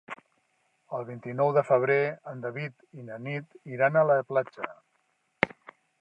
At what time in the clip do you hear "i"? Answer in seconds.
3.01-3.07